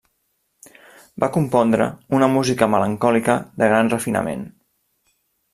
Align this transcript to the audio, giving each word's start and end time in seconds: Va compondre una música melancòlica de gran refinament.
Va 1.23 1.29
compondre 1.35 1.87
una 2.21 2.31
música 2.37 2.71
melancòlica 2.77 3.39
de 3.63 3.71
gran 3.75 3.93
refinament. 3.97 4.51